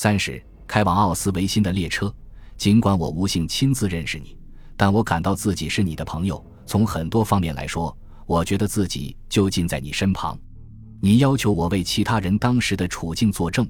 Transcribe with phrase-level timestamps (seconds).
[0.00, 2.14] 三十，开往奥斯维辛的列车。
[2.56, 4.38] 尽管我无幸亲自认识你，
[4.76, 6.40] 但我感到自己是你的朋友。
[6.64, 10.38] 从很多方面来说，我觉得自己就近在你身旁。
[11.00, 13.68] 你要求我为其他人当时的处境作证，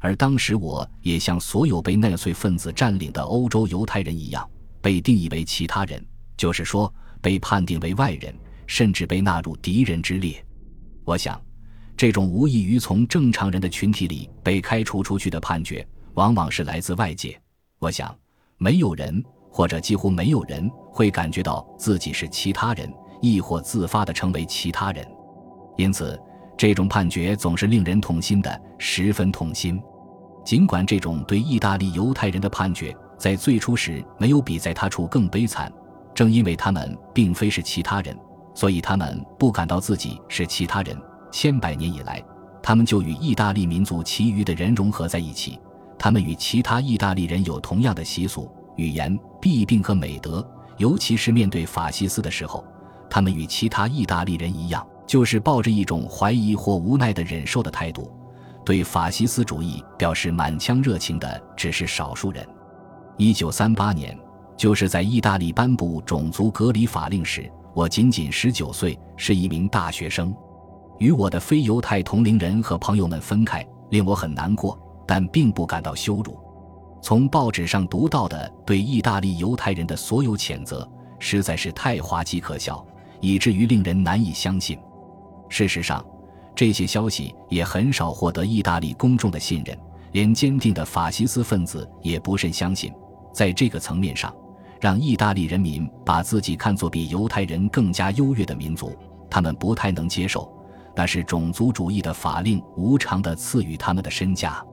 [0.00, 4.46] 而当时我也像所有被纳粹分子占领的欧洲犹太人一样，
[4.82, 6.04] 被定义为其他人，
[6.36, 6.92] 就是说
[7.22, 8.34] 被判定为外人，
[8.66, 10.44] 甚至被纳入敌人之列。
[11.06, 11.40] 我想，
[12.00, 17.38] 这种无异于从正常人的群体里被开除出去的判决，往往是来自外界。
[17.78, 18.16] 我想。
[18.56, 25.06] 没有人，或者几乎没有人会感觉到自己是其他人，亦或自发地成为其他人。
[25.76, 26.18] 因此，
[26.56, 29.78] 这种判决总是令人痛心的，十分痛心。
[30.42, 35.70] 尽管这种对意大利犹太人的判决在最初时没有比在他处更悲惨，
[36.14, 38.18] 正因为他们并非是其他人，
[38.54, 40.98] 所以他们不感到自己是其他人。
[41.30, 42.22] 千百年以来，
[42.62, 45.58] 他们就与意大利民族其余的人融合在一起。
[45.98, 50.46] 他们与其他意大利人有同样的习俗、语言、弊病和美德，
[50.78, 52.64] 尤其是面对法西斯的时候，
[53.10, 58.10] 他们与其他意大利人一样，就是抱着一种怀疑或无奈的忍受的态度。
[58.64, 62.46] 对法西斯主义表示满腔热情的只是少数人。
[63.16, 64.18] 一九三八年，
[64.56, 70.34] 就是在意大利颁布种族隔离法令时，我仅仅十九岁，是一名大学生，
[71.00, 74.78] 与我的非犹太同龄人和朋友们分开，令我很难过。
[75.06, 76.38] 但并不感到羞辱。
[77.02, 80.88] 从报纸上读到的对意大利犹太人的所有谴责，
[81.18, 82.86] 实在是太滑稽可笑，
[83.20, 84.78] 以至于令人难以相信。
[85.48, 86.04] 事实上，
[86.54, 89.76] 这些消息也很少获得意大利公众的信任，
[90.12, 92.92] 连坚定的法西斯分子也不甚相信。
[93.32, 94.32] 在这个层面上，
[94.80, 98.96] 让意大利人民把自己看作比犹太人更加优越的民族，
[99.28, 100.48] 他们不太能接受。
[100.94, 104.64] 那是种族主义的法令无偿地赐予他们的身价。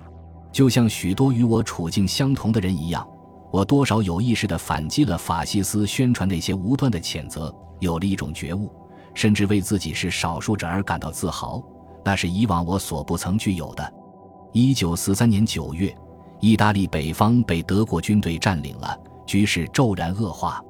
[0.52, 3.08] 就像许多与我处境相同的人一样，
[3.52, 8.72] 我多少有意识地反击了法西斯宣传那些无端的谴责，有了一种觉悟，
[9.14, 11.64] 甚至为自己是少数者而感到自豪。
[12.04, 13.94] 那是以往我所不曾具有的。
[14.54, 15.96] 一九四三年九月，
[16.40, 20.64] 意大利北方被德国军队占领了，局势骤然恶化。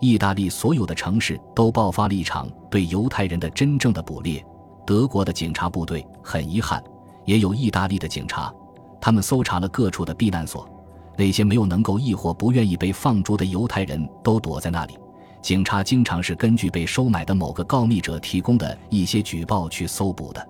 [0.00, 4.44] 意大利所有的城市都爆发了一场对犹太人的真正的捕猎。
[4.84, 6.82] 德国的警察部队很遗憾，
[7.24, 8.52] 也有意大利的警察。
[9.00, 10.68] 他们搜查了各处的避难所，
[11.16, 14.98] 那些没有能够亦或不愿意被放逐的犹太人都躲在那里。
[15.40, 20.48] 警察经常是根据被收买的某个告密者提供的一些举报去搜捕的。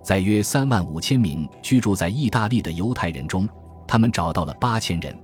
[0.00, 3.48] 在约三万五千名居住在意大利的犹太人中，
[3.86, 5.18] 他们找到了八千人，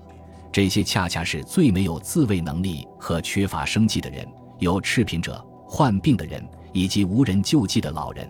[0.50, 4.26] 这些恰恰是最没有自卫能力和缺乏生计的人，
[4.58, 8.28] 有赤贫者、患病的人以及无人救济的老人。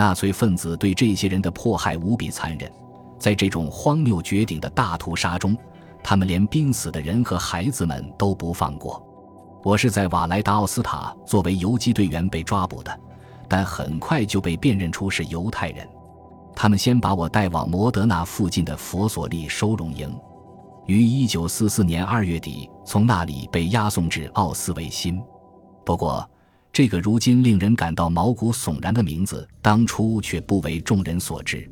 [0.00, 2.72] 纳粹分子对这些人的迫害无比残忍。
[3.18, 5.54] 在这种荒谬绝顶的大屠杀中，
[6.02, 9.06] 他们连濒死的人和孩子们都不放过。
[9.62, 12.98] 我是在瓦莱达奥斯塔作为游击队员被抓捕的，
[13.46, 15.86] 但很快就被辨认出是犹太人。
[16.56, 20.10] 他们先把我带往摩德纳附近的佛索利收容营，
[20.86, 25.22] 于1944年2月底从那里被押送至奥斯维辛。
[25.84, 26.26] 不过，
[26.72, 31.68] 这个如今令人感到毛骨悚然的名字，当初却不为众人所知。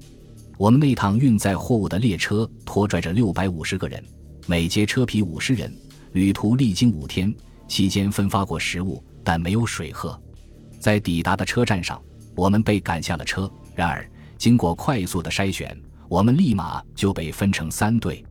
[0.56, 4.02] 我们那趟运载货物的列车拖拽着六百五十个人，
[4.46, 5.72] 每节车皮五十人。
[6.12, 7.32] 旅途历经五天，
[7.68, 10.20] 期间分发过食物，但没有水喝。
[10.80, 12.00] 在抵达的车站上，
[12.34, 13.48] 我们被赶下了车。
[13.76, 15.78] 然而，经过快速的筛选，
[16.08, 18.24] 我们立马就被分成三队：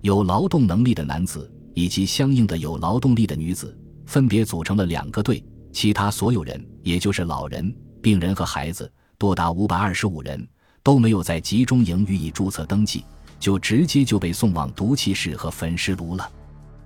[0.00, 5.44] 有劳动能力的男子以及相应的有劳动力的女子，分别组成了两个队。
[5.76, 7.70] 其他所有人，也就是老人、
[8.00, 10.48] 病人和孩子，多达五百二十五人。
[10.82, 13.04] 都没有在集中营予以注册登记，
[13.38, 16.32] 就直接就被送往毒气室和焚尸炉了。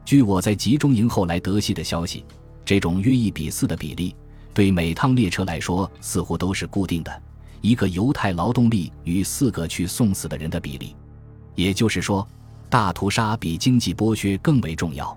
[0.05, 2.25] 据我在集中营后来得悉的消息，
[2.65, 4.17] 这种约一比四的比例，
[4.53, 7.23] 对每趟列车来说似乎都是固定的，
[7.61, 10.97] 一个犹太劳动力与四个去送死的人的比例。
[11.55, 12.27] 也就是说，
[12.69, 15.17] 大屠杀比经济剥削更为重要。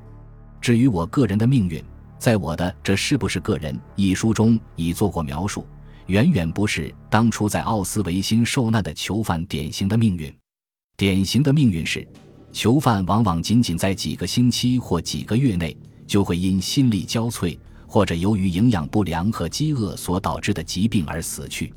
[0.62, 1.84] 至于我个人的命运，
[2.24, 5.68] 在我的《这是不是个人》一书中已做过描述。
[6.06, 10.34] 远远不是当初在奥斯维辛受难的囚犯典型的命运。
[10.96, 12.08] 典型的命运是，
[12.54, 15.76] 囚犯往往仅仅在几个星期或几个月内
[16.08, 21.74] 就会因心力交瘁，或者由于营养不良和饥饿所导致的疾病而死去。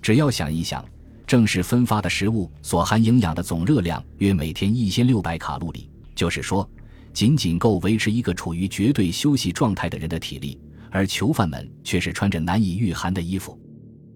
[0.00, 0.84] 只要想一想，
[1.26, 6.70] 正式分发的食物所含营养的总热量约每天一千六百卡路里，就是说，
[7.12, 10.58] 仅仅够维持一个处于绝对休息状态的人的体力。
[10.90, 13.56] 而囚犯们却是穿着难以御寒的衣服，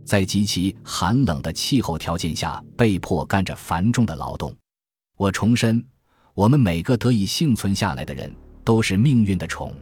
[0.05, 4.53] 在极其寒冷的气候条件下被迫干着繁重的劳动。
[5.17, 5.81] 我重申，
[6.35, 9.73] 我们每个得以幸存下来的人都是命运的宠。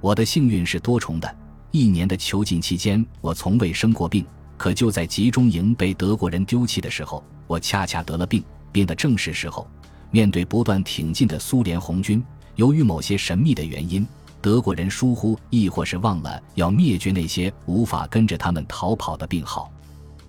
[0.00, 1.36] 我的幸运是多重的。
[1.70, 4.26] 一年的囚禁期间，我从未生过病。
[4.56, 8.42] 可就在集中营被德国人丢弃的时候，我恰恰得了病。
[8.72, 9.70] 病的正是时候。
[10.10, 12.24] 面对不断挺进的苏联红军，
[12.56, 14.06] 由于某些神秘的原因，
[14.40, 19.70] 德国人疏忽，亦或是忘了要灭绝那些无法跟着他们逃跑的病号。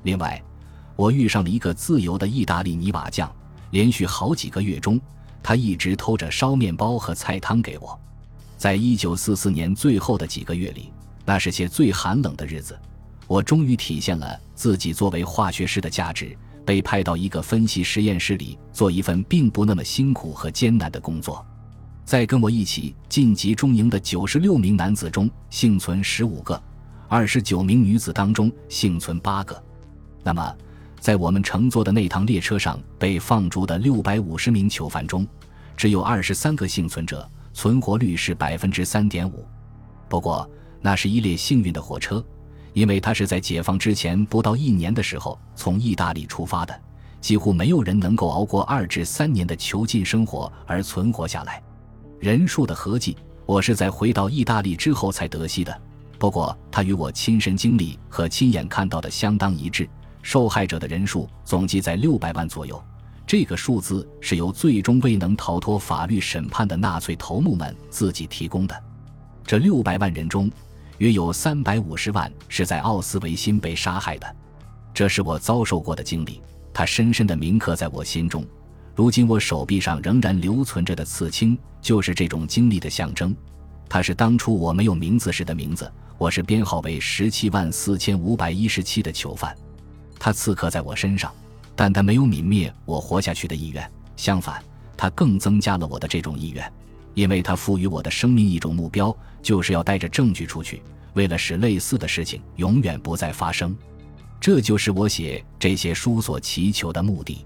[0.04, 0.42] 另外，
[0.98, 3.34] 我遇上了一个自由的意大利泥瓦匠，
[3.72, 5.00] 连续好几个月中，
[5.42, 7.98] 他一直偷着烧面包和菜汤给我。
[8.58, 10.92] 在一九四四年最后的几个月里，
[11.24, 12.78] 那是些最寒冷的日子，
[13.26, 16.38] 我终于体现了自己作为化学师的价值。
[16.66, 21.46] 被派到一个分析实验室里做一份并不那么辛苦和艰难的工作，
[22.08, 26.64] 在跟我一起进集中营的九十六名男子中幸存十五个，
[27.10, 29.62] 二十九名女子当中幸存八个。
[30.24, 30.56] 那么，
[31.02, 35.28] 在我们乘坐的那趟列车上被放逐的六百五十名囚犯中，
[35.76, 39.46] 只有二十三个幸存者，存活率是百分之三点五。
[40.08, 40.50] 不过，
[40.80, 42.26] 那是一列幸运的火车。
[42.72, 46.82] 因为它是在解放之前不到一年的时候从意大利出发的，
[47.20, 51.62] 几乎没有人能够熬过二至三年的囚禁生活而存活下来。
[52.20, 53.16] 人数的合计，
[53.46, 55.82] 我是在回到意大利之后才得悉的。
[56.18, 59.88] 不过，他与我亲身经历和亲眼看到的相当一致。
[60.24, 62.84] 受害者的人数总计在六百万左右。
[63.26, 68.84] 这个数字是由最终未能逃脱法律审判的纳粹头目们自己提供的。
[69.46, 70.52] 这六百万人中。
[70.98, 74.36] 约有三百五十万是在奥斯维辛被杀害的，
[74.96, 76.42] 这是我遭受过的经历，
[76.74, 78.44] 它深深地铭刻在我心中。
[78.98, 83.36] 如今我手臂上仍然留存着的刺青，就是这种经历的象征。
[83.88, 89.56] 它是当初我没有名字时的名字，我是编号为十七万四千五百一十七的囚犯。
[90.18, 91.32] 它刺刻在我身上，
[91.76, 94.64] 但它没有泯灭我活下去的意愿，相反，
[94.98, 96.74] 它更增加了我的这种意愿。
[97.14, 100.82] 因为他赋予我的生命一种目标，就是要带着证据出去，
[101.14, 103.78] 为了使类似的事情永远不再发生。
[104.42, 107.46] 这就是我写这些书所祈求的目的。